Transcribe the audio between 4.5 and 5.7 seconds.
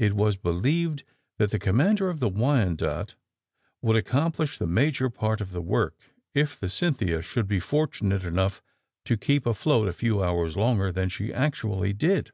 the major part of the